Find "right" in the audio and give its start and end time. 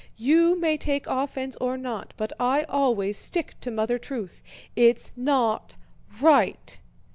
6.19-6.81